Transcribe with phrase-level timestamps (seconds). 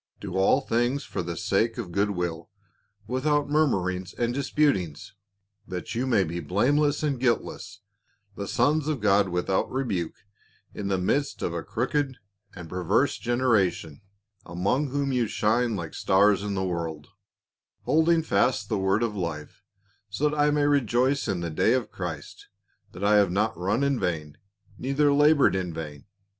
[0.19, 2.49] Do all things for the sake of goodwill,
[3.05, 5.13] without murmurings and disputings,
[5.67, 7.81] that you may be blameless and guiltless,
[8.35, 10.15] the sons of God without rebuke
[10.73, 12.17] in the midst of a crooked
[12.55, 14.01] and perverse gener ation,
[14.43, 17.09] among whom ye shine like stars in the world;
[17.81, 19.61] holding fast the word of life,
[20.09, 22.47] so that I may rejoice in the day of Christ,
[22.93, 24.39] that: I have not run in vain
[24.79, 26.05] neither labored in vain.